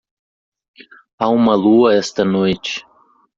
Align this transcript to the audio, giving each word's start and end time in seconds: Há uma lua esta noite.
Há 1.19 1.29
uma 1.29 1.53
lua 1.53 1.93
esta 1.93 2.25
noite. 2.25 2.83